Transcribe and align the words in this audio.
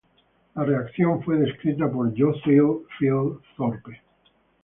La 0.55 0.63
reacción 0.63 1.21
fue 1.21 1.37
descrita 1.37 1.87
por 1.87 2.09
Jocelyn 2.19 2.79
Field 2.97 3.37
Thorpe. 3.55 4.01